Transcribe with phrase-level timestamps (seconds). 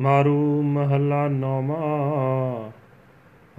[0.00, 1.78] ਮਾਰੂ ਮਹਲਾ ਨੌਮਾ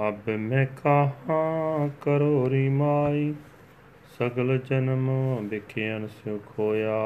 [0.07, 3.33] ਅਬ ਮੈਂ ਕਹਾਂ ਕਰੋ ਰੀ ਮਾਈ
[4.19, 5.09] ਸਗਲ ਜਨਮ
[5.41, 6.99] ਵਿਖਿਆਨ ਸਿਉ ਖੋਇਆ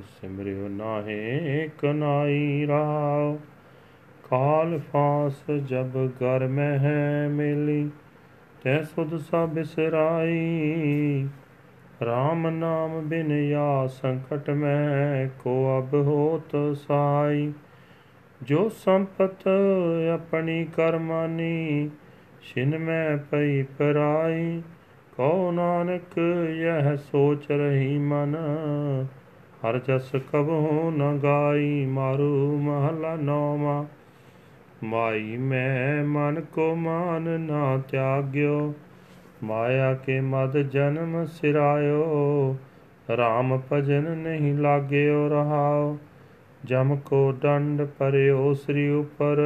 [0.00, 3.36] ਸਿਮਰਿਓ ਨਾਹੇ ਕਨਾਈ ਰਾਵ
[4.30, 7.90] ਕਾਲ ਫਾਸ ਜਬ ਗਰ ਮੈਂ ਹੈ ਮੇਲੀ।
[8.62, 11.28] ਤੈ ਸੁਧ ਸਭ ਬਿਸਰਾਈ।
[12.02, 17.52] RAM ਨਾਮ ਬਿਨ ਯਾ ਸੰਕਟ ਮੈਂ ਕੋ ਅਬ ਹੋਤ ਸਾਈ।
[18.42, 19.48] ਜੋ ਸੰਪਤ
[20.14, 21.90] ਆਪਣੀ ਕਰਮਾਨੀ
[22.42, 24.62] ਛਿਨ ਮੈਂ ਪਈ ਪਰਾਈ।
[25.16, 26.18] ਕਉ ਨਾਨਕ
[26.56, 28.34] ਯਹ ਸੋਚ ਰਹੀ ਮਨ,
[29.62, 33.86] ਹਰ ਜਸ ਕਬਹੁ ਨ ਗਾਈ। ਮਾਰੂ ਮਹਲਾ ਨੌਮਾ
[34.84, 38.74] ਮਾਈ ਮੈਂ ਮਨ ਕੋ ਮਾਨ ਨਾ ਤਿਆਗਿਓ।
[39.42, 42.56] ਮਾਇਆ ਕੇ ਮਦ ਜਨਮ ਸਿਰਾਇਓ
[43.12, 45.98] RAM ਭਜਨ ਨਹੀਂ ਲਾਗਿਓ ਰਹਾਓ।
[46.68, 49.36] ਜਮ ਕੋ ਡੰਡ ਪਰਿਓ ਸ੍ਰੀ ਉਪਰ,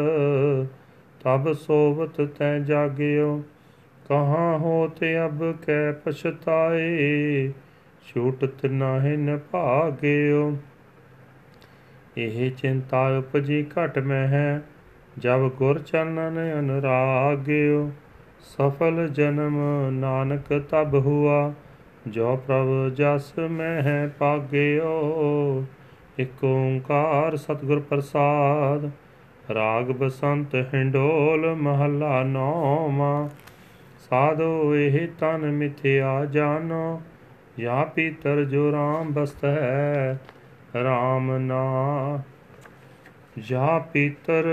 [1.25, 3.43] ਤਬ ਸੋਵਤ ਤੈ ਜਾਗਿਓ।
[4.09, 7.53] ਕਹਾਂ ਹੋਤੇ ਅਬ ਕੈ ਪਛਤਾਏ,
[8.07, 10.57] ਛੂਟਤ ਨਾਹਿ ਨ ਭਾਗਿਓ।
[12.17, 14.63] ਇਹ ਚਿੰਤਾ ਉਪਜੀ ਘਟ ਮੈਂ ਹੈ
[15.19, 17.91] ਜਬ ਗੁਰ ਚਰਨਨ ਅਨੁਰਾਗਿਓ।
[18.41, 19.59] ਸਫਲ ਜਨਮ
[19.91, 21.53] ਨਾਨਕ ਤਬ ਹੁਆ,
[22.09, 25.65] ਜੋ ਪ੍ਰਭ ਜਸ ਮੈਂ ਹੈ ਪਾਗਿਓ।
[26.19, 28.91] ਇਕ ਓੰਕਾਰ ਸਤਿਗੁਰ ਪ੍ਰਸਾਦ,
[29.55, 33.29] ਰਾਗ ਬਸੰਤ ਹਿੰਡੋਲ ਮਹੱਲਾ ਨੌਵਾਂ।
[34.11, 37.03] ਸਾਧੋ ਇਹ ਤਨ ਮਿਥਿਆ ਜਾਨੋ,
[37.59, 40.21] ਜਾਂ ਪੀਤਰ ਜੋ ਰਾਮ ਬਸਤ ਹੈ
[40.75, 42.23] ਰਾਮ ਨਾ।
[43.39, 44.45] ਜਾਂ ਪੀਤਰ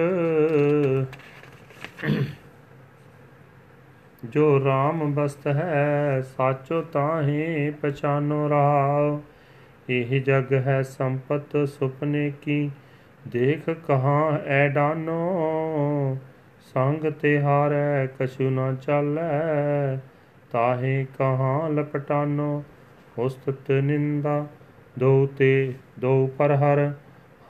[4.26, 9.20] ਜੋ RAM ਬਸਤ ਹੈ ਸਾਚੋ ਤਾਹੇ ਪਛਾਨੋ ਰਾਵ।
[9.90, 12.72] ਇਹ ਜਗ ਹੈ ਸੰਪਤ ਸੁਪਨੇ ਕੀ?
[13.28, 16.18] ਦੇਖ ਕਹਾਂ ਐ ਡਾਨੋ,
[16.74, 19.98] ਸੰਗ ਤੇ ਹਾਰੈ ਕਛੂ ਨਾ ਚਾਲੈ।
[20.52, 22.64] ਤਾਹੇ ਕਹਾਂ ਲਪਟਾਨੋ,
[23.18, 24.48] ਉਸਤਤ ਨਿੰਦਾ,
[25.00, 26.92] ਦੋ ਤੇ ਦੋ ਪਰ ਹਰ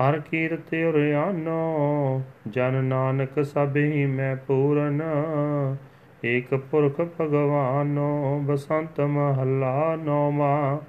[0.01, 5.01] ਹਰ ਕੀਰਤ ਉਰਿਆਨੋ, ਜਨ ਨਾਨਕ ਸਭੀ ਮੈਂ ਪੂਰਨ।
[6.25, 10.81] ਏਕ ਪੁਰਖ ਭਗਵਾਨੋ, ਬਸੰਤ ਮਹੱਲਾ ਨੌਮਾ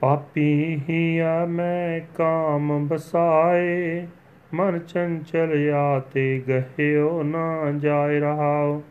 [0.00, 4.06] ਪਾਪੀ ਹੀਆ ਮੈਂ ਕਾਮ ਬਸਾਏ
[4.54, 8.82] ਮਨ ਚੰਚਲ ਆਤੇ ਗਹਿਓ ਨਾ ਜਾਇ ਰਹਾਉ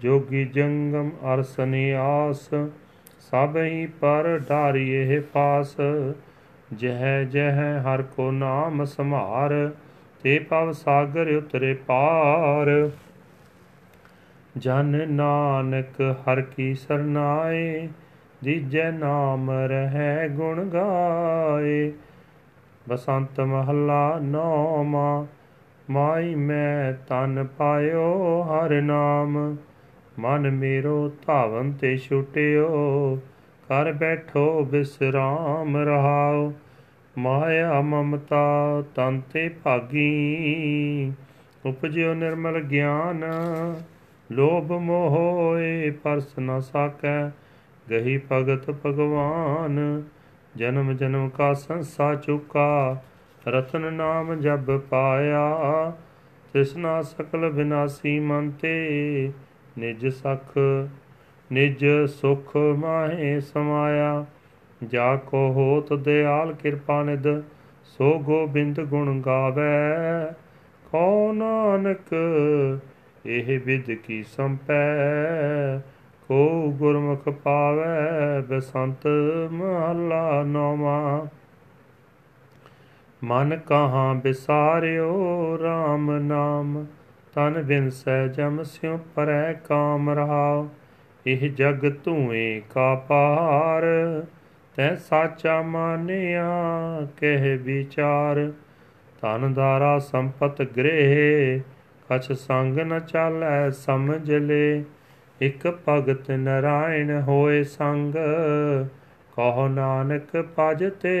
[0.00, 2.50] ਜੋਗੀ ਜੰਗਮ ਅਰ ਸਨਿਆਸ
[3.18, 5.76] ਸਭਈ ਪਰ ਢਾਰੀਏ ਫਾਸ
[6.74, 9.72] ਜਹ ਜਹ ਹਰ ਕੋ ਨਾਮ ਸਮਾਰ
[10.22, 12.90] ਤੇ ਪਵ ਸਾਗਰ ਉਤਰੇ ਪਾਰ।
[14.58, 17.88] ਜਨ ਨਾਨਕ ਹਰ ਕੀ ਸਰਨਾਏ
[18.44, 21.92] ਦੀਜੈ ਨਾਮ ਰਹਿ ਗੁਣ ਗਾਏ।
[22.88, 25.26] ਬਸੰਤ ਮਹੱਲਾ ਨੌਮਾ
[25.90, 29.56] ਮਾਈ ਮੈਂ ਤਨ ਪਾਇਓ ਹਰ ਨਾਮ।
[30.18, 32.68] ਮਨ ਮੇਰੋ ਧਾਵਨ ਤੇ ਛੁਟਿਓ
[33.68, 36.52] ਕਰ ਬੈਠੋ ਬਿਸਰਾਮ ਰਹਾਓ।
[37.18, 41.12] ਮਾਇਆ ਮਮਤਾ ਤਨ ਤੇ ਭਾਗੀ,
[41.66, 43.24] ਉਪਜਿਓ ਨਿਰਮਲ ਗਿਆਨ।
[44.32, 47.43] ਲੋਭ ਮੋਹੇ ਪਰਸ ਨ ਸਾਕੈ
[47.90, 50.02] ਗਹੀ ਭਗਤ ਭਗਵਾਨ,
[50.56, 53.02] ਜਨਮ ਜਨਮ ਕਾ ਸੰਸਾ ਚੁਕਾ,
[53.48, 55.92] ਰਤਨ ਨਾਮ ਜਬ ਪਾਇਆ,
[56.52, 59.32] ਤਿਸਨਾ ਸਕਲ ਬਿਨਾਸੀ ਮਨ ਤੇ,
[59.78, 60.58] ਨਿਜ ਸਖ,
[61.52, 64.26] ਨਿਜ ਸੁਖ ਮਾਹੇ ਸਮਾਇਆ।
[64.84, 67.42] ਜਾ ਕੋ ਹੋਤ ਦਿਆਲ ਕਿਰਪਾ ਨਿਦ
[67.84, 70.32] ਸੋ ਗੋਬਿੰਦ ਗੁਣ ਗਾਵੇ।
[70.90, 72.14] ਕੋ ਨਾਨਕ,
[73.26, 74.84] ਇਹ ਵਿਦ ਕੀ ਸੰਪੈ?
[76.28, 79.06] ਕੋ ਗੁਰਮੁਖ ਪਾਵੇ ਬਸੰਤ
[79.50, 81.26] ਮਹਲਾ ਨੌਵਾ।
[83.24, 85.12] ਮਨ ਕਹਾਂ ਬਿਸਾਰਿਓ
[85.56, 86.86] RAM ਨਾਮ,
[87.34, 90.68] ਤਨ ਬਿਨ ਸਹਿ ਜਮ ਸਿਉ ਪਰੈ ਕਾਮ ਰਹਾਉ
[91.26, 93.84] ਇਹ ਜਗ ਧੂਏ ਕਾ ਪਾਰ,
[94.76, 96.48] ਤੈ ਸਾਚਾ ਮਾਨਿਆ
[97.20, 98.52] ਕਹਿ ਵਿਚਾਰ।
[99.20, 101.60] ਧਨ ਦਾਰਾ ਸੰਪਤ ਗ੍ਰਹਿ,
[102.10, 104.93] ਕਛ ਸੰਗ ਨ ਚਾਲੈ ਸਮਝ ਲੈ।
[105.40, 108.14] ਇਕ ਭਗਤ ਨਰਾਇਣ ਹੋਏ ਸੰਗ,
[109.36, 111.14] ਕਹੋ ਨਾਨਕ ਭਜ ਤੇ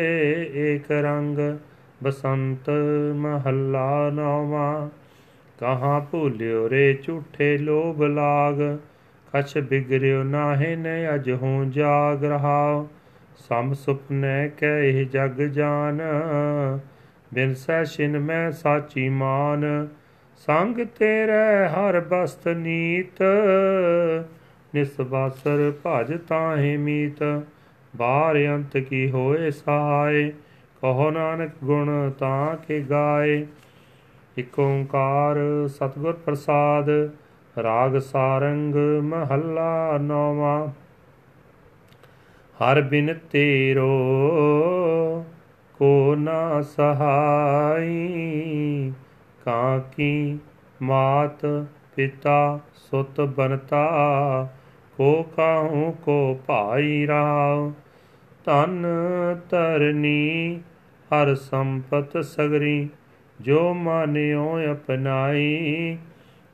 [0.54, 1.38] ਏਕ ਰੰਗ,
[2.02, 2.70] ਬਸੰਤ
[3.14, 4.88] ਮਹੱਲਾ ਨੌਵਾਂ,
[5.58, 8.60] ਕਹਾਂ ਭੁਲਿਓ ਰੇ ਝੂਠੇ ਲੋਭ ਲਾਗ
[9.34, 12.86] ਕਛ ਬਿਗਰਿਓ ਨਾਹੇ ਨ ਅਜ ਹੂੰ ਜਾਗ ਰਹਾ
[13.38, 16.00] ਸਮ ਸੁਪਨੇ ਕਹਿ ਜਗ ਜਾਨ,
[17.34, 19.88] ਬਿਨ ਸੈ ਛਿਨ ਮੈਂ ਸਾਚੀ ਮਾਨ
[20.36, 23.22] ਸੰਗ ਤੇਰੇ ਹਰ ਬਸਤ ਨੀਤ
[24.74, 27.42] ਨਿਸਬਾਸਰ ਭਜ ਤਾਹੇ ਮੀਤ।
[27.96, 30.32] ਬਾਰ ਅੰਤ ਕੀ ਹੋਏ ਸਹਾਏ,
[30.82, 33.46] ਕਹੋ ਨਾਨਕ ਗੁਣ ਤਾਂ ਕੇ ਗਾਏ।
[34.38, 37.10] ਇਕ ਓੰਕਾਰ ਸਤਿਗੁਰ ਪ੍ਰਸਾਦ,
[37.62, 40.68] ਰਾਗ ਸਾਰੰਗ ਮਹੱਲਾ ਨੌਵਾਂ।
[42.56, 45.24] ਹਰ ਬਿਨ ਤੇਰੋ
[45.74, 48.92] ਕੋ ਨਾ ਸਹਾਈ।
[49.44, 50.38] ਕਾਕੀ
[50.82, 51.46] ਮਾਤ
[51.96, 54.48] ਪਿਤਾ ਸੁਤ ਬਨਤਾ,
[54.96, 57.72] ਕੋ ਕਾਹੂ ਕੋ ਭਾਈ ਰਾਵ
[58.44, 58.86] ਤਨ
[59.50, 60.60] ਤਰਨੀ
[61.10, 62.88] ਹਰ ਸੰਪਤ ਸਗਰੀ,
[63.40, 65.98] ਜੋ ਮਾਨਿਓ ਅਪਨਾਈ।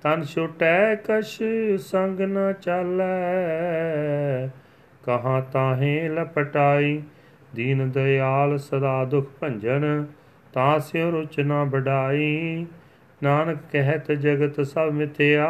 [0.03, 1.39] ਤਨ ਛੁਟੈ ਕਛ
[1.79, 4.49] ਸੰਗ ਨ ਚਾਲੈ,
[5.03, 7.03] ਕਹਾਂ ਤਾਹੇ ਲਪਟਾਈ।
[7.55, 10.05] ਦੀਨ ਦਿਆਲ ਸਦਾ ਦੁਖ ਭੰਜਨ,
[10.53, 12.67] ਤਾਂ ਸਿਉ ਰੁਚ ਨਾ ਬਡਾਈ
[13.23, 15.49] ਨਾਨਕ ਕਹਿਤ ਜਗਤ ਸਭ ਮਿਥਿਆ,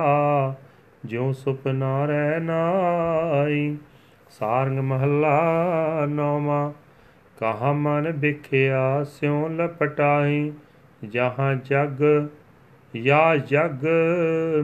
[1.05, 3.77] ਜਿਉ ਸੁਪਨਾ ਰਹਿ ਨਾਈ
[4.31, 6.73] ਸਾਰੰਗ ਮਹੱਲਾ ਨੌਵਾਂ,
[7.41, 10.53] ਕਹਾ ਮਨ ਵਿਖਿਆ ਸਿਉ ਲਪਟਾਈ
[11.09, 12.29] ਜਹਾਂ ਜਗ,
[12.97, 13.87] ਯਾ ਜਗ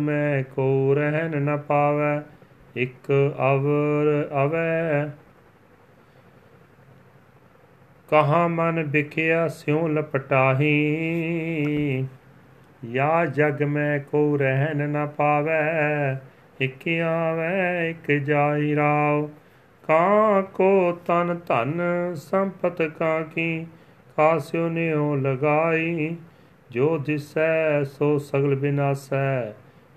[0.01, 2.23] ਮੈਂ ਕੋ ਰਹਿਨ ਨ ਪਾਵੈ,
[2.77, 5.11] ਇਕ ਅਵਰ ਅਵੈ।
[8.09, 10.67] ਕਹਾ ਮਨ ਵਿਖਿਆ ਸਿਉ ਲਪਟਾਹੀ
[12.91, 16.21] ਯਾ ਜਗ ਮੈਂ ਕੋ ਰਹਿਨ ਨ ਪਾਵੈ,
[16.61, 19.29] ਇਕ ਆਵੈ, ਇਕ ਜਾਈ ਰਾਵ
[19.87, 21.81] ਕਾਂ ਕੋ ਤਨ ਧਨ
[22.15, 23.67] ਸੰਪਤ ਕਾ ਕੀ
[24.17, 26.17] ਖਾਸਿਓ ਨਿਉ ਲਗਾਈ।
[26.71, 29.53] ਜੋ ਦਿਸੈ ਸੋ ਸਗਲ ਬਿਨਾਸੈ,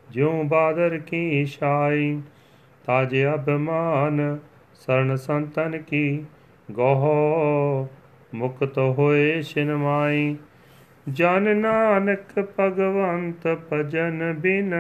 [0.09, 2.21] ਜਿਉ ਬਾਦਰ ਕੀ ਛਾਈ।
[2.85, 4.37] ਤਾਜ ਅਭਮਾਨ
[4.73, 6.23] ਸਰਨ ਸੰਤਨ ਕੀ,
[6.71, 7.87] ਗੋਹ
[8.33, 10.35] ਮੁਕਤ ਹੋਏ ਸ਼ਿਨਮਾਈ
[11.13, 14.73] ਜਨ ਨਾਨਕ ਭਗਵੰਤ ਭਜਨ ਬਿਨ,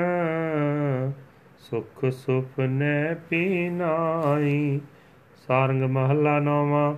[1.59, 4.81] ਸੁਖ ਸੁਪਨੇ ਪੀਨਾਈ
[5.47, 6.95] ਸਾਰੰਗ ਮਹੱਲਾ ਨੌਵਾਂ,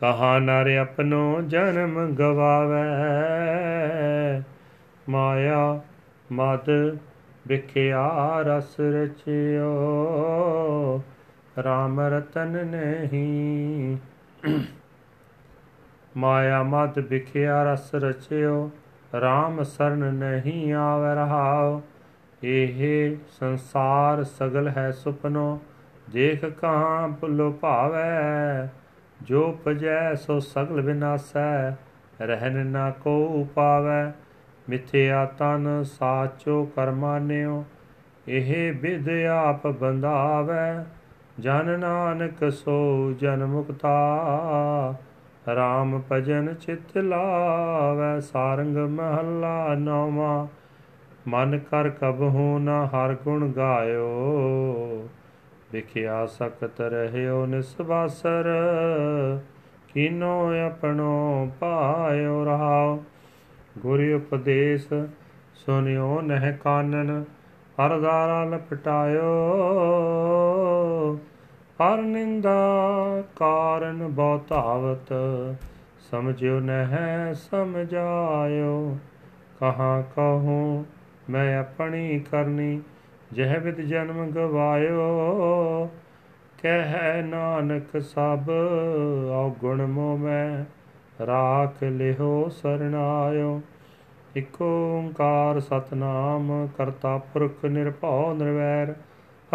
[0.00, 2.84] ਕਹਾ ਨਰ ਆਪਣੋ ਜਨਮ ਗਵਾਵੇ।
[5.08, 5.80] ਮਾਇਆ
[6.32, 6.98] ਮਦ
[7.46, 8.10] ਵਿਖਿਆ
[8.40, 9.74] ਰਸ ਰਚਿਓ
[11.60, 13.96] RAM ਰਤਨ ਨਹੀਂ।
[16.16, 18.70] ਮਾਇਆ ਮਦ ਵਿਖਿਆ ਰਸ ਰਚਿਓ
[19.16, 21.82] RAM ਸਰਨ ਨਹੀਂ ਆਵ ਰਹਾਓ
[22.42, 25.60] ਇਹ ਸੰਸਾਰ ਸਗਲ ਹੈ ਸੁਪਨੋ,
[26.10, 28.68] ਦੇਖ ਕਹਾਂ ਭੁਲੋ ਭਾਵੈ।
[29.22, 31.70] ਜੋ ਪਜੈ ਸੋ ਸਗਲ ਵਿਨਾਸੈ
[32.20, 34.12] ਰਹਿਨ ਨਾ ਕੋ ਪਾਵੈ
[34.68, 37.64] ਮਿਥਿਆ ਤਨ ਸਾਚੋ ਕਰਮਾਨਿਓ
[38.28, 40.84] ਇਹ ਵਿਦ ਆਪ ਬੰਦਾਵੈ
[41.40, 43.94] ਜਨ ਨਾਨਕ ਸੋ ਜਨ ਮੁਕਤਾ।
[45.52, 50.46] RAM ਭਜਨ ਚਿਤ ਲਾਵੈ, ਸਾਰੰਗ ਮਹੱਲਾ ਨੌਵਾਂ।
[51.28, 55.08] ਮਨ ਕਰ ਕਬਹੂ ਨਾ ਹਰ ਗੁਣ ਗਾਇਓ,
[55.72, 58.44] ਵਿਖਿਆ ਸਕਤ ਰਹਿਓ ਨਿਸਵਾਸਰ।
[59.94, 63.04] ਕੀਨੋ ਆਪਣੋ ਪਾਇਓ ਰਹਾਓ,
[63.78, 64.86] ਗੁਰ ਉਪਦੇਸ਼
[65.54, 67.24] ਸੁਨਿਓ ਨਹਿ ਕਾਨਨ,
[67.78, 69.28] ਹਰ ਦਾਰਾ ਲਪਟਾਇਓ।
[71.84, 72.56] ਹਰ ਨਿੰਦਾ
[73.36, 75.12] ਕਾਰਨ ਬਹੁਤਾਵਤ,
[76.10, 78.98] ਸਮਝਿਓ ਨਹਿ, ਸਮਝਾਇਓ।
[79.60, 80.84] ਕਹਾ ਕਹੂੰ,
[81.30, 82.82] ਮੈਂ ਆਪਣੀ ਕਰਨੀ,
[83.32, 85.90] ਜਹ ਵਿਦ ਜਨਮ ਗਵਾਇਓ।
[86.62, 88.50] ਕਹਿ ਨਾਨਕ ਸਭ,
[89.32, 90.64] ਔਗੁਣ ਮੋ ਮੈਂ,
[91.26, 93.60] ਰਾਖ ਲਿਓ ਸਰਣਾਇਓ।
[94.36, 98.94] ਇਕ ਓੰਕਾਰ ਸਤਨਾਮ, ਕਰਤਾ ਪੁਰਖ ਨਿਰਭਉ ਨਿਰਵੈਰ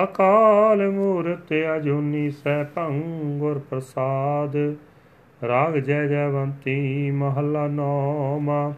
[0.03, 4.55] ਅਕਾਲ ਮੂਰਤ ਅਜੂਨੀ ਸੈ ਭੰਗੁਰ ਪ੍ਰਸਾਦ,
[5.47, 8.73] ਰਾਗ ਜੈ ਜੈਵੰਤੀ ਮਹੱਲਾ ਨੌਮਾ।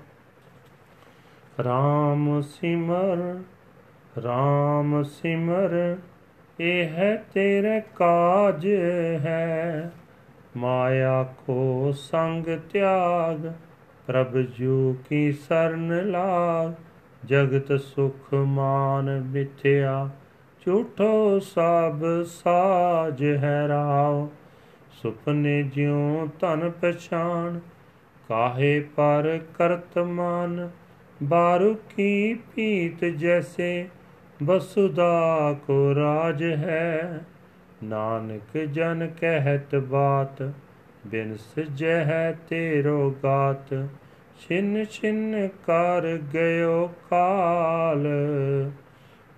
[1.63, 3.39] ਰਾਮ ਸਿਮਰ
[4.23, 5.97] ਰਾਮ ਸਿਮਰ,
[6.59, 8.67] ਇਹ ਹੈ ਤੇਰੇ ਕਾਜ
[9.25, 9.91] ਹੈ।
[10.57, 13.51] ਮਾਇਆ ਕੋ ਸੰਗ ਤਿਆਗ,
[14.07, 16.71] ਪ੍ਰਭ ਜੂ ਕੀ ਸਰਨ ਲਾਗ,
[17.25, 20.09] ਜਗਤ ਸੁਖ ਮਾਨ ਮਿਥਿਆ।
[20.65, 24.27] ਝੂਠੋ ਸਭ ਸਾਜ ਹੈ ਰਾਵ
[24.91, 27.60] ਸੁਪਨੇ ਜਿਉ ਤਨ ਪਛਾਨ
[28.30, 30.70] ਕਾਹੇ ਪਰ ਕਰਤਮਾਨ
[31.24, 33.89] ਬਾਰੂ ਕੀ ਪੀਤ ਜੈਸੇ,
[34.44, 37.22] ਬਸੁਦਾ ਕੋ ਰਾਜ ਹੈ।
[37.84, 40.51] ਨਾਨਕ ਜਨ ਕਹਿਤ ਬਾਤ,
[41.08, 43.74] ਬਿਨ ਸਜਹਿ ਤੇਰੋ ਗਾਤ।
[44.39, 48.08] ਛਿਨ ਛਿਨ ਕਰ ਗਇਓ ਕਾਲ।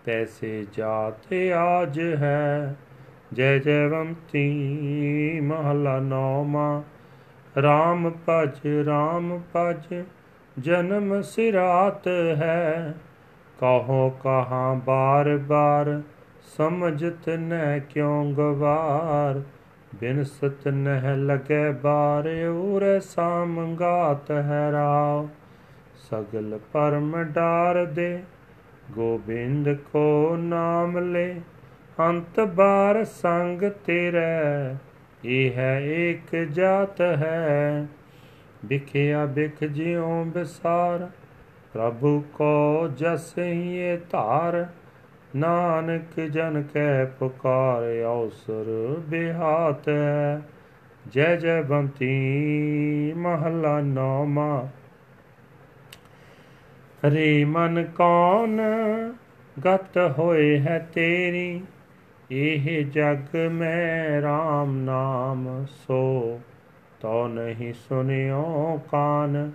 [0.05, 2.75] ਤੈਸੇ ਜਾਤ ਆਜ ਹੈ।
[3.33, 4.50] ਜੈ ਜੈਵੰਤੀ
[5.43, 6.83] ਮਹਲਾ ਨੌਮਾ
[7.60, 10.03] RAM ਭਜ RAM ਭਜ,
[10.60, 12.07] ਜਨਮ ਸਿਰਾਤ
[12.38, 12.93] ਹੈ।
[13.60, 16.01] ਕਹੋ ਕਹਾਂ ਬਾਰ ਬਾਰ,
[16.57, 19.41] ਸਮਝਤ ਨਹਿ ਕਿਉ ਗਵਾਰ?
[19.95, 25.27] ਬਿਨ ਸਤ ਨਹਿ ਲਗੇ ਬਾਰ ਉਰੇ ਸਾਮਗਾਤ ਹੈ ਰਾਵ।
[25.95, 28.24] ਸਗਲ ਪਰਮ ਡਾਰ ਦੇ
[28.91, 31.33] ਗੋਬਿੰਦ ਕੋ ਨਾਮ ਲੈ,
[31.99, 34.75] ਅੰਤ ਬਾਰ ਸੰਗ ਤੇਰੇ।
[35.25, 37.87] ਇਹ ਹੈ ਇੱਕ ਜਾਤ ਹੈ,
[38.65, 41.09] ਵਿਖਿਆ ਬਿਖ ਜਿਉ ਬਿਸਾਰ
[41.73, 44.65] ਪ੍ਰਭੂ ਕੋ ਜਸ ਹੀ ਧਾਰ,
[45.35, 49.89] ਨਾਨਕ ਜਨ ਕੈ ਪੁਕਾਰ ਅਵਸਰ ਬਿਹਾਤ।
[51.07, 54.67] ਜੈ ਜੈ ਬੰਤੀ ਮਹਲਾ ਨੌਮਾ
[57.12, 58.62] ਰੇ ਮਨ ਕੌਣ
[59.65, 61.62] ਗਤ ਹੋਏ ਹੈ ਤੇਰੀ?
[62.31, 66.39] ਇਹ ਜਗ ਮੈਂ RAM ਨਾਮ ਸੋ
[67.00, 69.51] ਤੋ ਨਹੀਂ ਸੁਨਿਓ ਕਾਨ।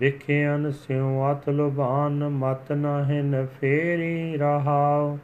[0.00, 5.18] ਵਿਖਿਆਨ ਸਿਉ ਅਤ ਲੁਭਾਨ, ਮਤ ਨਾਹਿਨ ਫੇਰੀ ਰਹਾਉ।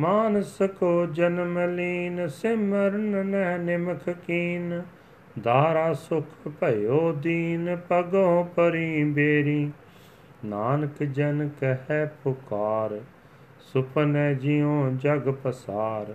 [0.00, 4.82] ਮਾਨਸ ਕੋ ਜਨਮ ਲੀਨ, ਸਿਮਰਨ ਨੈ ਨਿਮਖ ਕੀਨ।
[5.42, 9.70] ਦਾਰਾ ਸੁਖ ਭਇਓ ਦੀਨ ਪਗੋ ਪਰੀ ਬੇਰੀ।
[10.46, 12.98] ਨਾਨਕ ਜਨ ਕਹੈ ਪੁਕਾਰ,
[13.62, 16.14] ਸੁਪਨੈ ਜਿਉ ਜਗ ਪਸਾਰ।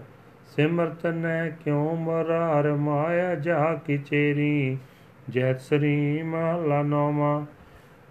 [0.55, 4.77] ਸਿਮਰਤ ਨੈ ਕਿਉ ਮਰਾਰ, ਮਾਇਆ ਜਾ ਕੀ ਚੇਰੀ।
[5.29, 7.45] ਜੈ ਸ੍ਰੀ ਮਹਲਾ ਨੋਮਾ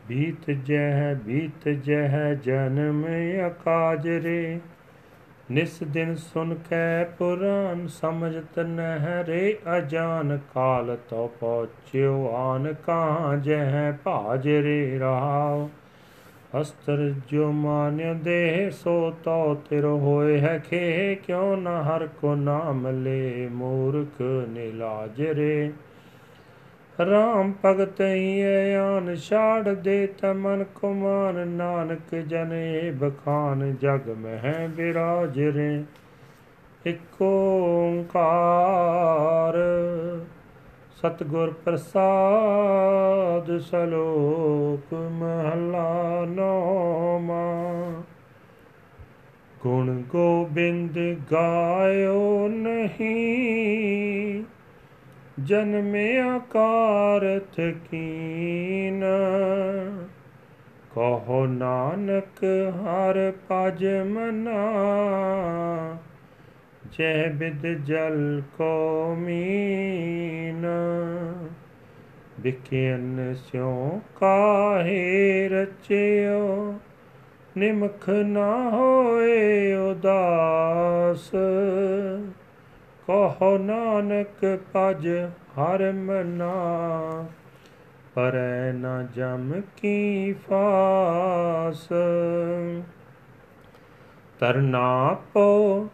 [0.09, 3.05] ਬੀਤ ਜਹ ਬੀਤ ਜਹ ਜਨਮ
[3.47, 4.61] ਅਕਾਜ ਰੇ।
[5.51, 13.93] ਨਿਸ ਦਿਨ ਸੁਨ ਕੈ ਪੁਰਾਨ, ਸਮਝਤ ਨਹਿ ਰੇ ਅਜਾਨ ਕਾਲ ਤੋ ਪਹੁੰਚਿਓ ਆਨ ਕਾਂ ਜਹ
[14.05, 15.69] ਭਾਜ ਰੇ ਰਹਾਉ
[16.61, 22.89] ਅਸਤਰ ਜੋ ਮਾਨਿ ਦੇ, ਸੋ ਤੋ ਤਿਰ ਹੋਏ ਹੈ ਖੇ। ਕਿਉ ਨ ਹਰ ਕੋ ਨਾਮ
[22.89, 25.73] ਲੈ ਮੂਰਖ ਨਿਲਾਜ ਰੇ।
[27.11, 28.41] ਰਾਮ ਭਗਤ ਹੀ
[28.75, 35.85] ਆਨ ਛਾੜ ਦੇ ਤਮਨ ਕੁਮਾਨ। ਨਾਨਕ ਜਨੇ ਬਖਾਨ, ਜਗ ਮਹਿ ਬਿਰਾਜ ਰੇ।
[36.87, 39.55] ਇਕ ਓੰਕਾਰ
[41.03, 47.45] ਸਤਗੁਰ ਪ੍ਰਸਾਦ ਸਲੋਕ ਮਹਲਾ ਨੋਮਾ
[49.63, 50.99] ਗੁਣ ਗੋਬਿੰਦ
[51.33, 54.45] ਗਾਇਓ ਨਹੀਂ
[55.45, 59.05] ਜਨਮਿਆ ਕਾਰਥ ਕੀਨ।
[60.95, 62.45] ਕਹੋ ਨਾਨਕ
[62.77, 64.61] ਹਰ ਪਜ ਮਨਾ
[66.99, 70.67] ਜੈ ਬਿਦ ਜਲ ਕੋ ਮੀਨ
[72.41, 76.75] ਵਿਕਿਨ ਸਿਉ ਕਾਹੇ ਰਚਿਓ,
[77.57, 81.31] ਨਿਮਖ ਨਾ ਹੋਏ ਉਦਾਸ।
[83.07, 86.55] ਕਹੋ ਨਾਨਕ ਪਜ ਹਰ ਮਨਾ,
[88.15, 91.89] ਪਰੈ ਨਾ ਜਮ ਕੀ ਫਾਸ।
[94.39, 95.89] ਤਰਨਾ ਪੋ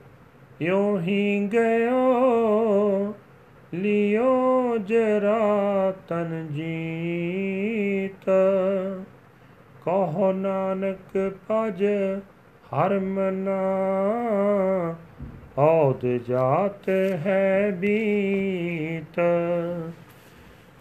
[0.63, 3.15] ਯੋ ਹੀ ਗਇਓ,
[3.75, 8.25] ਲਿਓ ਜਰਾ ਤਨ ਜੀਤ।
[9.85, 11.85] ਕਹੋ ਨਾਨਕ ਪਜ
[12.67, 13.61] ਹਰ ਮਨਾ
[15.59, 16.89] ਔਦ ਜਾਤ
[17.27, 19.21] ਹੈ ਬੀਤ।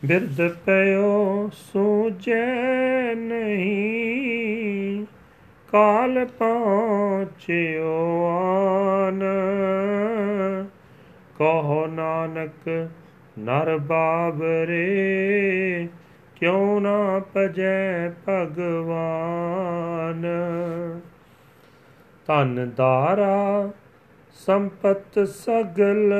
[0.05, 2.46] ਬਿਰਦ ਪਇਓ ਸੂਜੈ
[3.15, 4.64] ਨਹੀਂ
[5.75, 9.24] ਕਾਲ ਪਹੁੰਚਿਓ ਆਨ।
[11.39, 12.89] ਕਹੋ ਨਾਨਕ,
[13.39, 15.88] ਨਰ ਬਾਬਰੇ,
[16.36, 20.25] ਕਿਉ ਨਾ ਪਜੈ ਭਗਵਾਨ?
[22.27, 23.70] ਧਨ ਦਾਰਾ
[24.34, 26.13] ਸੰਪਤ ਸਗਲ,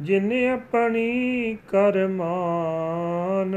[0.00, 3.54] ਜਿਨ ਆਪਣੀ ਕਰਮਾਨ।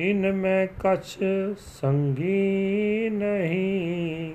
[0.00, 1.18] ਇਨ ਮੈਂ ਕਛ
[1.58, 4.34] ਸੰਗੀ ਨਹੀਂ,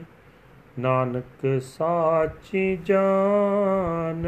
[0.79, 4.23] ਨਾਨਕ ਸਾਚੀ ਜਾਨ।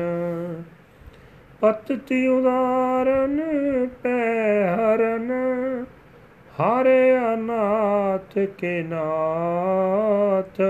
[1.59, 3.41] ਪਤਤੀ ਉਦਾਰਨ
[4.03, 5.31] ਪੈ ਹਰਨ,
[6.59, 10.61] ਹਾਰੇ ਅਨਾਥ ਕੇ ਨਾਥ।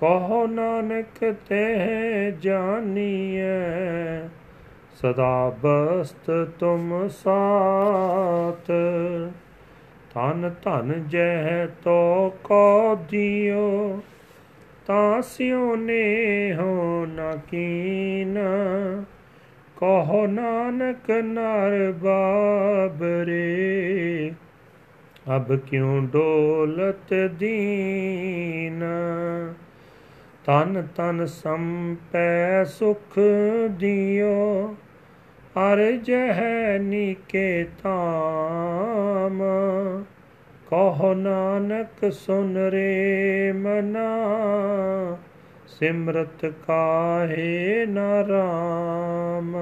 [0.00, 1.76] ਕਹੋ ਨਾਨਕ ਤੇ
[2.30, 3.48] ਜਾਨੀਐ
[5.02, 8.70] ਸਦਾ ਬਸਤ ਤੁਮ ਸਾਥ।
[10.14, 14.02] ਧਨ ਧਨ ਜਹ ਤੋ ਕੋ ਦਿਓ,
[14.86, 18.38] ਤਾਂ ਸਿਉ ਨੇ ਹੋ ਨਾ ਕੀਨ।
[19.76, 23.42] ਕਹੋ ਨਾਨਕ ਨਰ ਬਾਬਰੇ
[25.36, 28.84] ਅਬ ਕਿਉ ਡੋਲਤ ਦੀਨ?
[30.44, 33.18] ਤਨ ਤਨ ਸੰਪੈ ਸੁਖ
[33.70, 34.74] ਦਿਓ
[35.56, 36.40] ਅਰ ਜਹ
[36.80, 39.42] ਨੀਕੇ ਤਾਮ
[40.70, 45.16] ਕਹੋ ਨਾਨਕ ਸੁਨ ਰੇ ਮਨਾ,
[45.66, 49.56] ਸਿਮਰਤ ਕਾਹੇ ਨਾਰਾਮ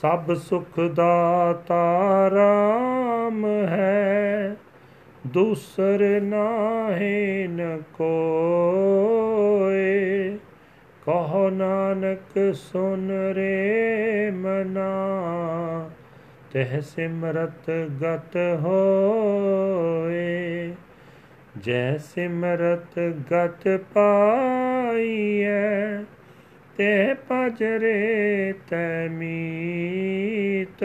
[0.00, 4.56] ਸਭ ਸੁਖ ਦਾਤਾ ਰਾਮ ਹੈ,
[5.26, 10.38] ਦੂਸਰ ਨਾਹੇ ਨ ਕੋਏ।
[11.06, 14.90] ਕਹੋ ਨਾਨਕ, ਸੁਨ ਰੇ ਮਨਾ।
[16.52, 17.70] ਤਹ ਸਿਮਰਤ
[18.02, 20.74] ਗਤ ਹੋਏ।
[21.58, 26.02] ਜੈ ਸਿਮਰਤ ਗਤ ਪਾਈਐ
[26.76, 30.84] ਤੇ ਪਜਰੇ ਤੈ ਮੀਤ।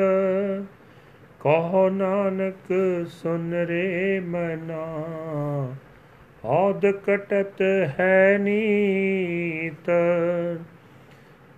[1.40, 2.74] ਕਹੋ ਨਾਨਕ,
[3.08, 5.06] ਸੁਨ ਰੇ ਮਨਾ।
[6.46, 7.62] ਔਦ ਕਟਤ
[8.00, 9.90] ਹੈ ਨੀਤ,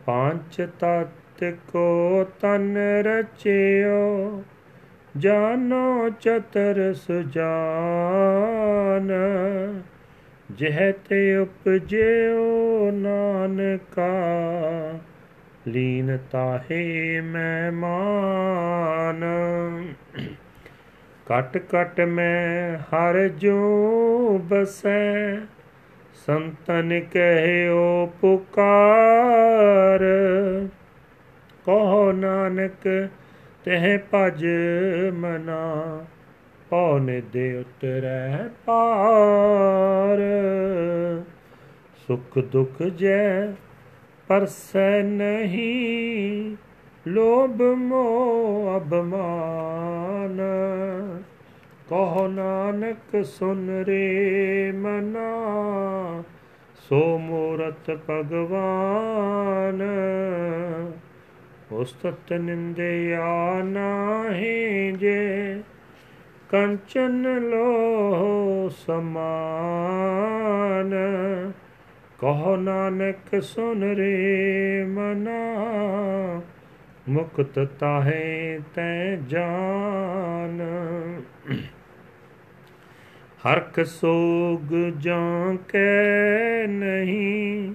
[0.05, 4.43] ਪੰਜ ਤਤ ਕੋ ਤਨ ਰਚਿਓ,
[5.17, 9.11] ਜਾਨੋ ਚਤਰ ਸੁਜਾਨ
[10.51, 14.09] ਜਿਹ ਤੇ ਉਪਜਿਓ ਨਾਨਕਾ,
[15.67, 19.23] ਲੀਨ ਤਾਹੇ ਮਹਿਮਾਨ
[21.29, 25.35] ਕਟ ਕਟ ਮੈਂ ਹਰ ਜੋ ਬਸੈ,
[26.25, 29.99] ਸੰਤਨ ਕਹਿਓ ਪੁਕਾਰ।
[31.65, 32.87] ਕਹੋ ਨਾਨਕ,
[33.65, 34.45] ਤਹ ਭਜ
[35.13, 36.05] ਮਨਾ,
[36.69, 40.19] ਪਉ ਨਿਦੇ ਉਤਰੈ ਪਾਰ
[42.07, 43.53] ਸੁਖ ਦੁਖ ਜੈ
[44.27, 46.55] ਪਰਸੈ ਨਹੀਂ
[47.07, 50.41] ਲੋਭ ਮੋਹ ਅਬਮਾਨ
[51.89, 56.23] ਕਹੋ ਨਾਨਕ, ਸੁਨ ਰੇ ਮਨਾ।
[56.75, 59.81] ਸੋ ਮੂਰਤ ਭਗਵਾਨ।
[61.71, 65.63] ਉਸਤਤ ਨਿੰਦਿਆ ਨਾਹੀ ਜੇ।
[66.49, 70.93] ਕੰਚਨ ਲੋ ਸਮਾਨ।
[72.19, 75.55] ਕਹੋ ਨਾਨਕ, ਸੁਨ ਰੇ ਮਨਾ।
[77.09, 80.61] ਮੁਕਤ ਤਾਹੇ ਤੈ ਜਾਨ।
[83.45, 87.73] ਹਰਖ ਸੋਗ ਜਾਂ ਕੈ ਨਹੀਂ,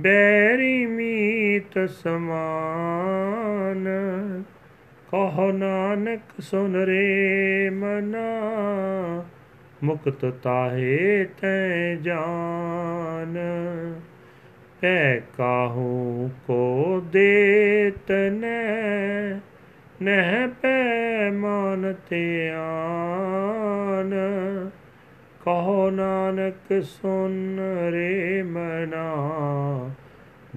[0.00, 3.88] ਬੈਰੀ ਮੀਤ ਸਮਾਨ।
[5.10, 8.40] ਕਹੋ ਨਾਨਕ ਸੁਨ ਰੇ ਮਨਾ
[9.84, 13.38] ਮੁਕਤ ਤਾਹੇ ਤੈ ਜਾਨ।
[14.84, 19.40] ਪੈ ਕਾਹੂ ਕੋ ਦੇਤ ਨੈ,
[20.02, 24.14] ਨਹਿ ਪੈ ਮਨ ਤੇ ਆਨ।
[25.44, 27.60] ਕਹੋ ਨਾਨਕ ਸੁਨ
[27.92, 29.14] ਰੇ ਮਨਾ,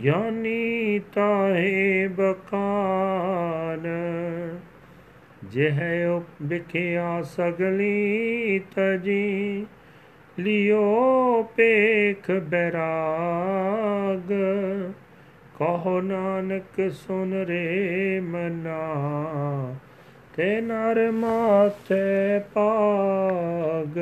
[0.04, 3.88] ਗਿਆਨੀ ਤਾਹੇ ਬਕਾਨ।
[5.44, 9.66] ਜਿਹ ਉਪਿਖਿਆ ਸਗਲੀ ਤਜੀ
[10.40, 14.34] ਲਿਓ ਪੇਖ ਬੈਰਾਗ।
[15.60, 19.76] ਕਹੋ ਨਾਨਕ, ਸੁਨ ਰੇ ਮਨਾ।
[20.36, 24.00] ਤੇ ਨਰ ਮਾਥੇ ਪਾਗ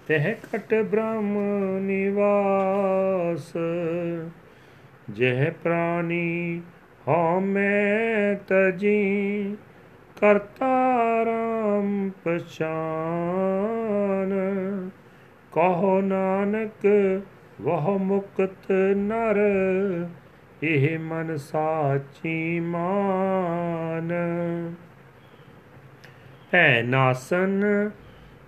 [0.07, 1.37] ਤਹ ਕਟ ਬ੍ਰਹਮ
[1.81, 3.53] ਨਿਵਾਸ,
[5.11, 6.61] ਜਹ ਪ੍ਰਾਨੀ
[7.07, 9.57] ਹਉ ਮੈਂ ਤਜੀ,
[10.21, 14.33] ਕਰਤਾ ਰਾਮ ਪਛਾਨ।
[15.51, 16.87] ਕਹੋ ਨਾਨਕ,
[17.61, 19.35] ਵਹ ਮੁਕਤ ਨਰ,
[20.63, 24.13] ਇਹ ਮਨ ਸਾਚੀ ਮਾਨ।
[26.53, 27.63] ਹੈ ਨਾਸਨ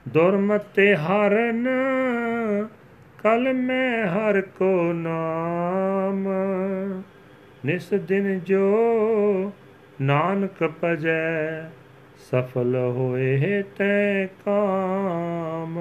[0.08, 1.68] ਦੁਰਮਤੇ ਹਰਨ,
[3.24, 6.28] ਕਲ ਮੈਂ ਹਰ ਕੋ ਨਾਮ।
[7.66, 8.78] ਨਿਸ ਦਿਨ ਜੋ
[10.02, 11.70] ਨਾਨਕ ਭਜੈ
[12.32, 15.80] ਸਫਲ ਹੋਏ ਤੈ ਕਾਮ।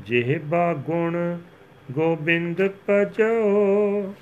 [0.00, 1.38] ਜਿਹਬਾ ਗੁਣ
[1.90, 4.14] ਗੋਬਿੰਦ ਭਜੋ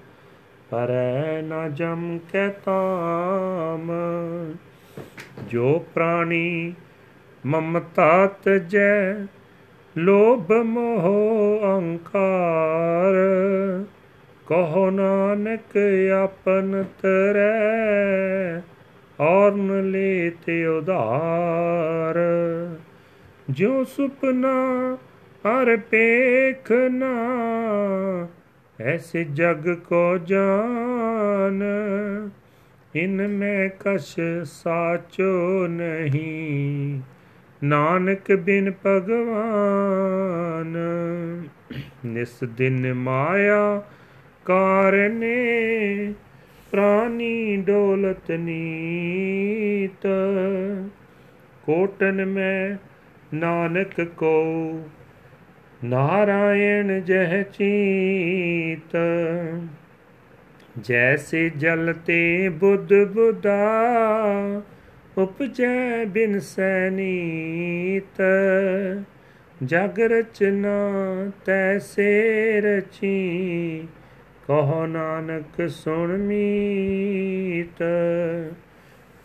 [0.69, 3.91] ਪਰੈ ਨ ਜਮ ਕੈ ਤਾਮ
[5.49, 6.73] ਜੋ ਪ੍ਰਾਣੀ
[7.45, 9.25] ਮਮਤਾ ਤਜੈ
[9.97, 11.07] ਲੋਭ ਮੋਹ
[11.63, 13.15] ਅਹੰਕਾਰ
[14.47, 15.77] ਕਹੋ ਨਾਨਕ
[16.23, 18.61] ਆਪਨ ਤਰੈ
[19.19, 22.17] ਔਰ ਨ ਲੇ ਤੇ ਉਧਾਰ।
[23.49, 24.97] ਜੋ ਸੁਪਨਾ
[25.47, 27.13] ਹਰ ਪੇਖਨਾ
[28.81, 31.63] ਐਸੇ ਜਗ ਕੋ ਜਾਨ।
[32.95, 37.01] ਇਨ ਮੈਂ ਕਛ ਸਾਚੋ ਨਹੀਂ,
[37.63, 40.77] ਨਾਨਕ ਬਿਨ ਭਗਵਾਨ।
[42.05, 43.83] ਨਿਸ ਦਿਨ ਮਾਇਆ
[44.45, 46.13] ਕਾਰਨੇ,
[46.71, 50.07] ਪ੍ਰਾਨੀ ਡੋਲਤ ਨੀਤ।
[51.63, 52.77] ਕੋਟਨ ਮੈਂ
[53.35, 54.43] ਨਾਨਕ ਕੋ
[55.83, 58.97] ਨਾਰਾਇਣ ਜਹ ਚੀਤ।
[60.79, 63.57] ਜੈਸੇ ਜਲ ਤੇ ਬੁੱਧ ਬੁਦਾ
[65.17, 68.21] ਉਪਜੈ ਬਿਨ ਸੈਨੀਤ
[69.63, 70.91] ਜਗ ਰਚਨਾ
[71.45, 73.87] ਤੈਸੇ ਰਚੀ,
[74.47, 77.83] ਕਹੋ ਨਾਨਕ ਸੁਣ ਮੀਤ।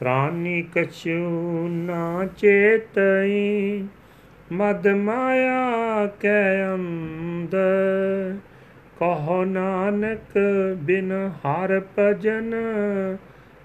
[0.00, 3.84] ਪ੍ਰਾਨੀ ਕਛੂ ਨਾ ਚੇਤਈ
[4.52, 7.54] ਮਦ ਮਾਇਆ ਕੈ ਅੰਦ
[9.00, 10.38] ਕਹੋ ਨਾਨਕ
[10.76, 12.54] ਬਿਨ ਹਰ ਭਜਨ,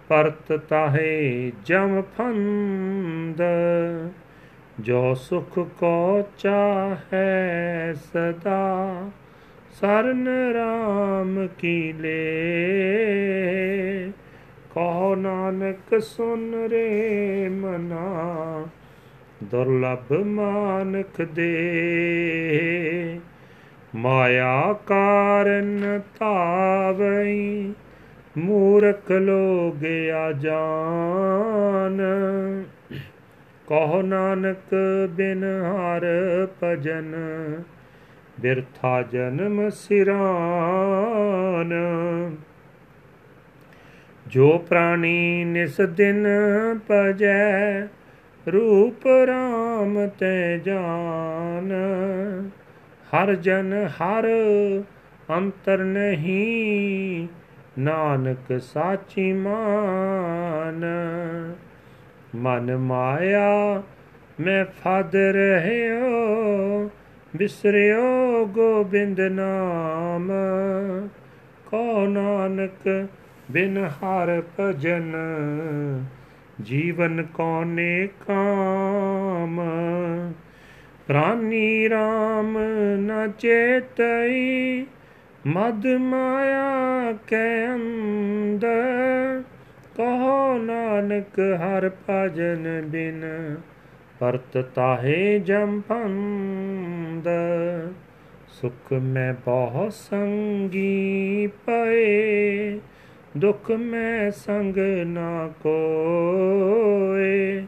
[0.08, 3.42] ਪਰਤ ਤਾਹੇ ਜਮ ਫੰਦ
[4.80, 9.10] ਜੋ ਸੁਖ ਕੋ ਚਾਹੈ ਸਦਾ,
[9.82, 12.18] ਸਰਨ ਰਾਮ ਕੀ ਲੇ।
[14.76, 18.66] ਕਹੋ ਨਾਨਕ ਸੁਨ ਰੇ ਮਨਾ
[19.44, 23.20] ਦੁਰਲਭ ਮਾਨਕ ਦੇ।
[23.96, 27.74] ਮਾਇਆ ਕਾਰਨ ਧਾਵਈ,
[28.38, 32.02] ਮੂਰਖ ਲੋਗ ਆ ਜਾਨ।
[33.68, 34.76] ਕਹੋ ਨਾਨਕ,
[35.10, 36.06] ਬਿਨ ਹਰ
[36.64, 37.14] ਭਜਨ
[38.40, 41.74] ਬਿਰਥਾ ਜਨਮ ਸਿਰਾਨ।
[44.28, 46.28] ਜੋ ਪ੍ਰਾਣੀ ਨਿਸ ਦਿਨ
[46.92, 47.88] ਭਜੈ
[48.54, 51.72] ਰੂਪ ਰਾਮ ਤੈ ਜਾਨ।
[53.14, 54.28] ਹਰ ਜਨ ਹਰ
[55.38, 57.28] ਅੰਤਰ ਨਹੀਂ,
[57.80, 60.86] ਨਾਨਕ ਸਾਚੀ ਮਾਨ।
[62.36, 63.84] ਮਨ ਮਾਇਆ,
[64.40, 66.06] ਮੈਂ ਫਦ ਰਹਿਓ,
[67.36, 70.32] ਬਿਸਰਿਓ ਗੋਬਿੰਦ ਨਾਮ।
[71.66, 73.08] ਕੋ ਨਾਨਕ
[73.52, 75.16] ਬਿਨ ਹਰ ਭਜਨ
[76.62, 79.62] ਜੀਵਨ ਕੋਨੇ ਕਾਮ?
[81.08, 82.58] ਪ੍ਰਾਨੀ RAM
[82.98, 84.86] ਨ ਚੇਤਈ,
[85.48, 89.44] ਮਦ ਮਾਇਆ ਕੈ ਅੰਦਰ।
[89.98, 93.56] ਕਹੋ ਨਾਨਕ ਹਰ ਭਜਨ ਬਿਨ,
[94.20, 97.28] ਪਰਤ ਤਾਹੇ ਜਮ ਪੰਦ
[98.48, 102.80] ਸੁਖ ਮੈਂ ਬਹੁ ਸੰਗੀ ਪਏ
[103.38, 107.66] ਦੁਖ ਮੈਂ ਸੰਗ ਨਾ ਕੋਏ।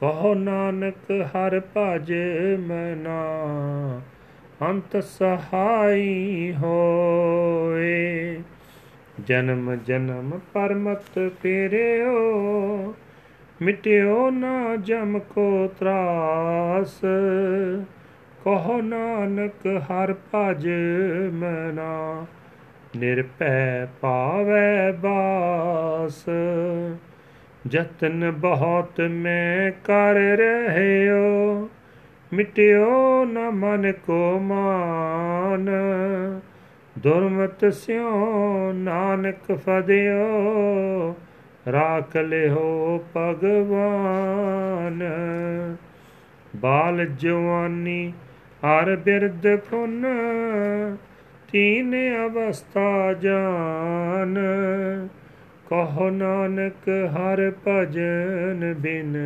[0.00, 2.12] ਕਹੋ ਨਾਨਕ, ਹਰ ਭਜ
[2.58, 4.00] ਮਨਾ,
[4.62, 8.40] ਅੰਤ ਸਹਾਈ ਹੋਏ।
[9.26, 12.94] ਜਨਮ ਜਨਮ ਪਰਮਤ ਫੇਰਿਓ
[13.62, 17.00] ਮਿਟਿਓ ਨਾ ਜਮ ਕੋ ਤਰਾਸ।
[18.44, 20.68] ਕਹੋ ਨਾਨਕ, ਹਰ ਭਜ
[21.32, 22.26] ਮਨਾ
[22.98, 26.24] ਨਿਰਭੈ ਪਾਵੈ ਬਾਸ,
[27.66, 31.68] ਜਤਨ ਬਹੁਤ ਮੈਂ ਕਰ ਰਹਿਓ,
[32.32, 35.70] ਮਿਟਿਓ ਨ ਮਨ ਕੋ ਮਾਨ,
[36.98, 41.14] ਦੁਰਮਤ ਸਿਓ ਨਾਨਕ ਫਦਿਓ,
[41.72, 45.02] ਰਾਖ ਲਿਓ ਭਗਵਾਨ।
[46.56, 48.12] ਬਾਲ ਜਵਾਨੀ
[48.64, 50.06] ਹਰ ਬਿਰਦ ਪੁਨ
[51.52, 51.94] ਤੀਨ
[52.26, 54.38] ਅਵਸਥਾ ਜਾਨ,
[55.66, 59.16] ਕਹੋ ਨਾਨਕ ਹਰ ਭਜਨ ਬਿਨ,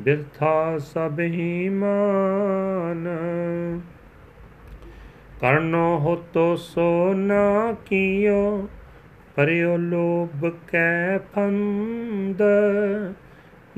[0.00, 3.08] ਬਿਰਥਾ ਸਭ ਹੀ ਮਾਨ।
[5.40, 8.68] ਕਰਨੋ ਹੋਤੋ ਸੋ ਨਾ ਕੀਓ,
[9.36, 12.42] ਪਰਿਓ ਲੋਭ ਕੈ ਫੰਦ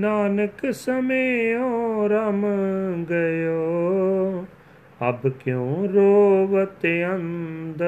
[0.00, 2.46] ਨਾਨਕ ਸਮਿਓ ਰਮ
[3.10, 4.46] ਗਇਓ।
[5.08, 7.82] ਅਬ ਕਿਉ ਰੋਵਤ ਅੰਦ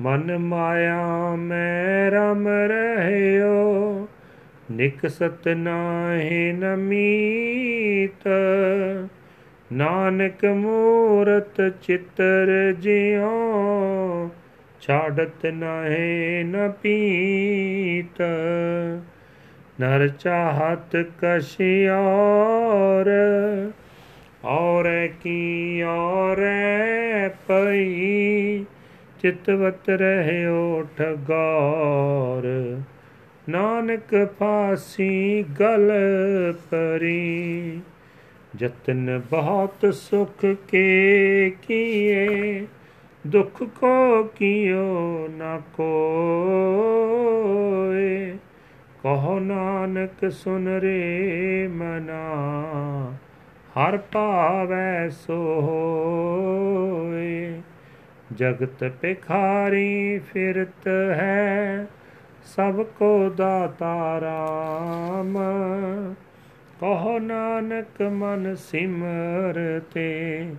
[0.00, 4.08] ਮਨ ਮਾਇਆ ਮੈਂ ਰਮ ਰਹਿਓ
[4.70, 8.28] ਨਿਕਸਤ ਨਾਹੀ ਨਮੀਤ
[9.72, 14.30] ਨਾਨਕ ਮੂਰਤ ਚਿਤਰ ਜਿਉ,
[14.80, 18.22] ਛਾੜਤ ਨਾਹੀ ਨ ਪੀਤ।
[19.80, 21.88] ਨਰ ਚਾਹਤ ਕਸ਼ਿ
[24.44, 26.36] ਔਰ ਔਰ ਕੀ ਔਰ
[27.48, 28.64] ਪਈ
[29.22, 32.42] ਚਿਤਵਤ ਰਹਿਓ ਠਗਾਰ
[33.48, 35.92] ਨਾਨਕ ਫਾਸੀ ਗਲ
[36.70, 37.80] ਪਰੀ,
[38.56, 42.66] ਜਤਨ ਬਹੁਤ ਸੁਖ ਕੇ ਕੀਏ,
[43.26, 48.36] ਦੁਖ ਕੋ ਕੀਓ ਨਾ ਕੋਏ।
[49.02, 53.12] ਕਹੋ ਨਾਨਕ ਸੁਨ ਰੇ ਮਨਾ
[53.78, 57.62] ਹਰ ਭਾਵੈ ਸੋਏ।
[58.34, 61.86] ਜਗਤ ਪਿਖਾਰੀ ਫਿਰਤ ਹੈ,
[62.44, 65.38] ਸਭ ਕੋ ਦਾਤਾ ਰਾਮ।
[66.80, 70.52] ਕਹੋ ਨਾਨਕ ਮਨ ਸਿਮਰਤੇ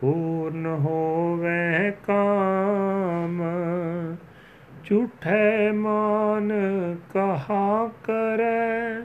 [0.00, 3.42] ਪੂਰਨ ਹੋਵੇ ਕਾਮ।
[4.84, 6.52] ਝੂਠੇ ਮਾਨ
[7.14, 9.00] ਕਹਾ ਕਰੈ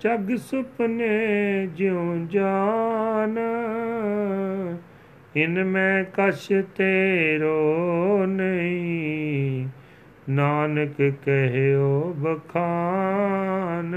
[0.00, 3.38] ਜਗ ਸੁਪਨੇ ਜਿਉ ਜਾਨ,
[5.36, 9.68] ਇਨ ਮੈਂ ਕਛ ਤੇਰੋ ਨਹੀਂ।
[10.28, 13.96] ਨਾਨਕ ਕਹਿਓ ਬਖਾਨ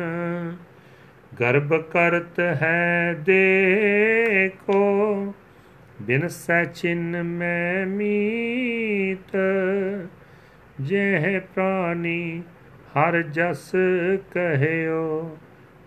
[1.40, 4.82] ਗਰਭ ਕਰਤ ਹੈ ਦੇਖੋ,
[6.02, 9.38] ਬਿਨ ਸਚਿਨ ਮੈਂ ਮੀਤ।
[10.82, 12.44] ਜਹ ਪ੍ਰਾਨੀ
[12.98, 13.72] ਹਰ ਜਸ
[14.32, 15.38] ਕਹਿਓ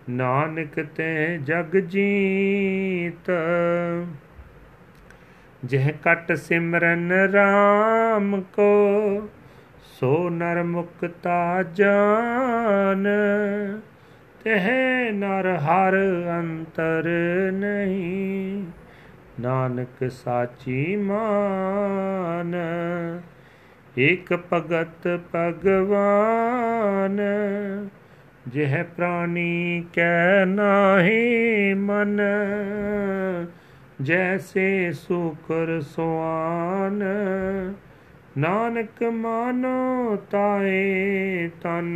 [0.09, 3.31] ਨਾਨਕ ਤੇ ਜਗ ਜੀਤ।
[5.65, 9.29] ਜਹ ਕਟ ਸਿਮਰਨ RAM ਕੋ,
[9.83, 13.07] ਸੋ ਨਰ ਮੁਕਤਾ ਜਾਨ।
[14.43, 14.69] ਤਹ
[15.13, 15.97] ਨਰ ਹਰ
[16.39, 17.09] ਅੰਤਰ
[17.53, 18.65] ਨਹੀਂ,
[19.39, 22.55] ਨਾਨਕ ਸਾਚੀ ਮਾਨ।
[23.97, 27.19] ਇਕ ਭਗਤ ਭਗਵਾਨ
[28.47, 32.21] ਜਿਹ ਪ੍ਰਾਨੀ ਕੈ ਨਾਹੀ ਮਨ,
[34.01, 37.03] ਜੈਸੇ ਸੁਕਰ ਸੁਆਨ।
[38.37, 41.95] ਨਾਨਕ ਮਾਨੋ ਤਾਏ ਤਨ,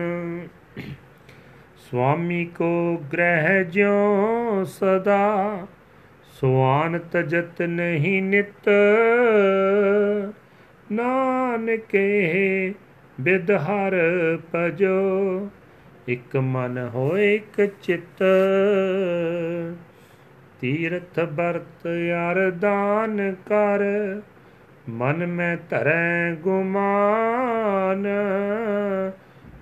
[1.78, 5.68] ਸੁਆਮੀ ਕੋ ਗ੍ਰਹਿ ਜਿਉ ਸਦਾ।
[6.32, 8.70] ਸੁਆਨ ਤਜਤ ਨਹੀਂ ਨਿਤ,
[10.92, 12.74] ਨਾਨਕੇ
[13.22, 13.98] ਬਿਦ ਹਰ
[14.52, 15.50] ਪਜੋ
[16.08, 18.24] ਇਕ ਮਨ ਹੋਏ ਇਕ ਚਿਤ।
[20.62, 21.88] ਤੀਰਥ ਬਰਤ
[22.32, 23.82] ਅਰਦਾਨ ਕਰ,
[24.90, 28.08] ਮਨ ਮੈਂ ਧਰੈ ਗੁਮਾਨ।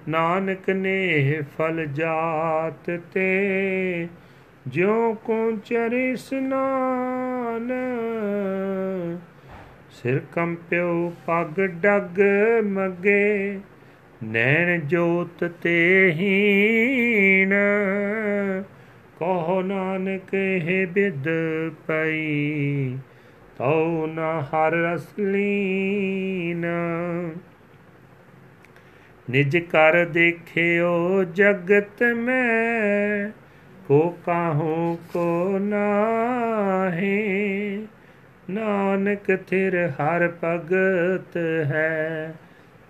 [0.09, 4.07] ਨਾਨਕ ਨੇ ਫਲ ਜਾਤ ਤੇ,
[4.67, 7.69] ਜਿਉ ਕੋ ਚਰਿ ਸਨਾਨ
[9.91, 12.21] ਸਿਰ ਕੰਪਿਓ ਪਗ ਡਗ
[12.63, 13.59] ਮਗੇ
[14.23, 17.53] ਨੈਣ ਜੋਤ ਤੇ ਹੀਣ,
[19.19, 21.29] ਕਹੋ ਨਾਨਕ ਹੈ ਬਿਦ
[21.87, 22.97] ਪਈ,
[23.57, 26.65] ਤਉ ਨ ਹਰ ਰਸਲੀਨ
[29.29, 33.29] ਨਿਜ ਕਰ ਦੇਖਿਓ ਜਗਤ ਮੈਂ,
[33.87, 37.07] ਕੋ ਕਾਹੂ ਕੋ ਨਾਹੀ।
[38.49, 42.33] ਨਾਨਕ ਥਿਰ ਹਰ ਭਗਤ ਹੈ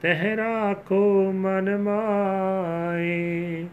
[0.02, 3.66] ਤਹ ਰਾਖੋ ਮਨ ਮਾਏ।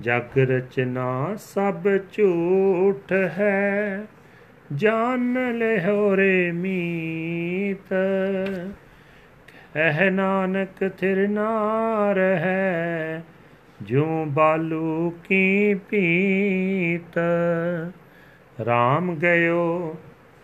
[0.00, 4.02] ਜਗ ਰਚਨਾ ਸਭ ਝੂਠ ਹੈ,
[4.74, 7.94] ਜਾਨ ਲਿਓ ਰੇ ਮੀਤ।
[9.74, 13.24] ਕਹਿ ਨਾਨਕ ਥਿਰ ਨਾਰ ਹੈ
[13.82, 17.18] ਜੋ ਬਾਲੂ ਕੀ ਪੀਤ।
[18.62, 19.96] RAM ਗਇਓ,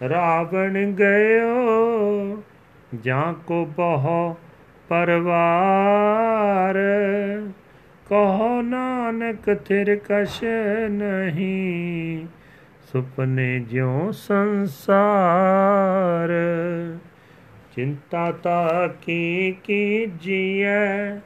[0.09, 2.43] ਰਾਵਣ ਗਇਓ,
[3.03, 4.37] ਜਾਂ ਕੋ ਬਹੁ
[4.89, 6.77] ਪਰਵਾਰ।
[8.11, 10.41] ਕਹੋ ਨਾਨਕ, ਥਿਰ ਕਛ
[10.91, 12.27] ਨਹੀਂ,
[12.93, 16.31] ਸੁਪਨੇ ਜਿਉ ਸੰਸਾਰ।
[17.77, 21.17] ਚਿੰਤਾ ਤਾ ਕੀ ਕੀ ਜੀਐ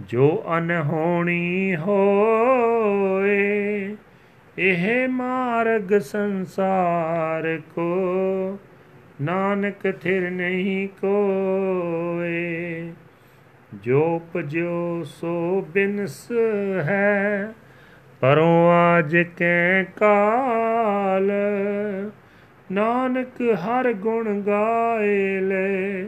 [0.00, 3.96] ਜੋ ਅਨਹੋਣੀ ਹੋਏ।
[4.58, 8.58] ਇਹ ਮਾਰਗ ਸੰਸਾਰ ਕੋ
[9.22, 12.92] ਨਾਨਕ ਥਿਰ ਨਹੀਂ ਕੋਏ,
[13.74, 16.32] ਜੋ ਪਜੋ ਸੋ ਬਿਨਸ
[16.82, 17.52] ਹੈ।
[18.20, 21.30] ਪਰੋਂ ਆਜ ਕੈ ਕਾਲ,
[22.72, 26.04] ਨਾਨਕ ਹਰ ਗੁਣ ਗਾਏ ਲੈ।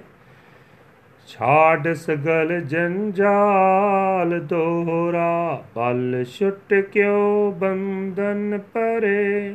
[1.28, 9.54] ਛਾੜ ਸਗਲ ਜੰਜਾਲ, ਦੋਹਰਾ ਬਲ ਛੁੱਟ ਕਿਉ ਬੰਧਨ ਪਰੇ।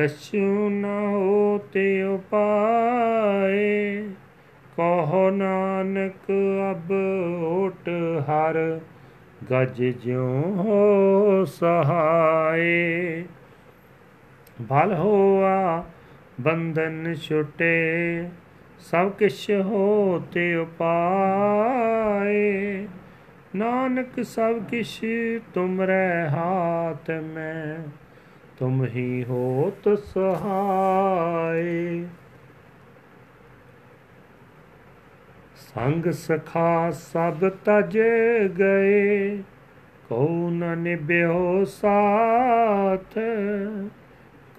[0.00, 4.04] ਕਛੂ ਨ ਹੋਤੇ ਉਪਾਏ
[4.76, 6.30] ਕਹੋ ਨਾਨਕ
[6.70, 6.92] ਅਬ
[7.42, 7.88] ਓਟ
[8.28, 8.80] ਹਰ
[9.52, 13.24] ਗਜ ਜਿਉ ਹੋ ਸਹਾਏ
[14.70, 15.84] ਭਲ ਹੋਆ
[16.40, 18.28] ਬੰਧਨ ਛੁਟੇ
[18.80, 22.86] ਸਭ ਕਿਛ ਹੋਤੇ ਉਪਾਏ
[23.56, 25.00] ਨਾਨਕ ਸਭ ਕਿਛ
[25.54, 27.76] ਤੁਮਰੇ ਹਾਥ ਮੈਂ
[28.60, 32.06] ਤੁਮ ਹੀ ਹੋਤ ਸਹਾਏ।
[35.56, 37.98] ਸੰਗ ਸਖਾ ਸਭ ਤਜ
[38.58, 39.42] ਗਏ
[40.08, 43.18] ਕੋ ਨ ਨਿਭਿਓ ਸਾਥ।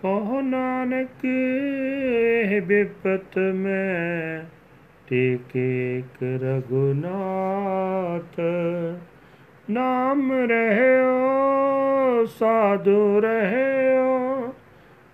[0.01, 4.45] ਕਹੋ ਨਾਨਕ, ਇਹ ਬਿਪਤ ਮੈਂ
[5.07, 8.39] ਟੇਕ ਰਗੁਨਾਥ
[9.71, 14.53] ਨਾਮ ਰਹਿਓ, ਸਾਧੂ ਰਹਿਓ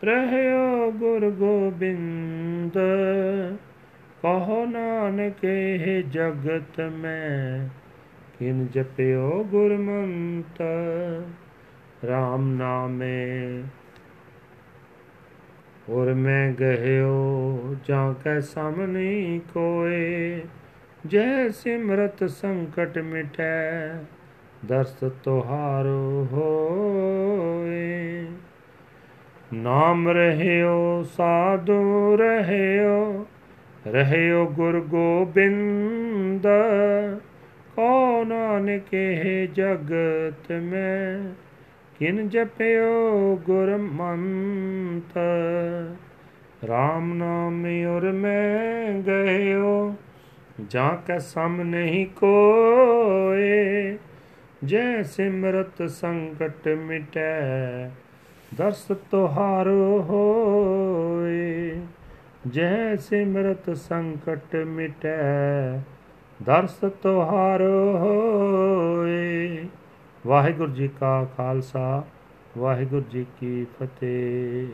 [0.03, 2.77] ਰਹਿਓ ਗੁਰ ਗੋਬਿੰਦ।
[4.21, 7.67] ਕਹੋ ਨਾਨਕ, ਇਹ ਜਗਤ ਮੈਂ,
[8.39, 10.61] ਕਿਨ ਜਪਿਓ ਗੁਰਮੰਤ।
[12.05, 13.63] RAM ਨਾਮੇ,
[15.89, 20.41] ਔਰ ਮੈਂ ਗਹਿਓ, ਜਾਂ ਕੈ ਸਾਮਨੀ ਕੋਏ।
[21.05, 23.89] ਜੈ ਸਿਮਰਤ ਸੰਕਟ ਮਿਟੈ
[24.65, 28.25] ਦਰਸ ਤੁਹਾਰੋ ਹੋਏ।
[29.53, 33.25] ਨਾਮ ਰਹਿਓ, ਸਾਧੂ ਰਹਿਓ
[33.87, 36.47] ਰਹਿਓ ਗੁਰ ਗੋਬਿੰਦ।
[37.75, 41.33] ਕੋ ਨਾਨਕ ਹੈ ਜਗਤ ਮੈਂ,
[41.99, 45.17] ਕਿਨ ਜਪਿਓ ਗੁਰਮੰਤ
[46.65, 49.95] RAM ਨਾਮ ਔਰ ਮੈਂ ਗਇਓ,
[50.69, 53.97] ਜਾਂ ਕੈ ਸਮ ਨਹੀਂ ਕੋਏ।
[54.65, 57.87] ਜੈ ਸਿਮਰਤ ਸੰਕਟ ਮਿਟੈ,
[58.57, 59.67] ਦਰਸ ਤੁਹਾਰ
[60.09, 61.81] ਹੋਏ।
[62.47, 65.77] ਜੈ ਸਿਮਰਤ ਸੰਕਟ ਮਿਟੈ,
[66.43, 67.61] ਦਰਸ ਤੁਹਾਰ
[67.95, 69.65] ਹੋਏ।
[70.27, 72.03] ਵਾਹਿਗੁਰੂ ਜੀ ਕਾ ਖਾਲਸਾ,
[72.57, 74.67] ਵਾਹਿਗੁਰੂ ਜੀ ਕੀ ਫਤਿਹ।